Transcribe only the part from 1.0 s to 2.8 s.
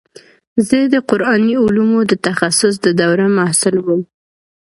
قراني علومو د تخصص